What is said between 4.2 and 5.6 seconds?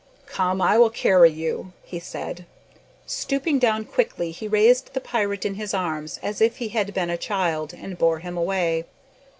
he raised the pirate in